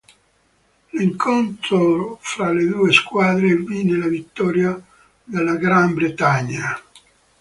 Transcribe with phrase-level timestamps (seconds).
[0.93, 4.83] L'incontro fra le due squadre vide la vittoria
[5.23, 6.75] della Gran Bretagna.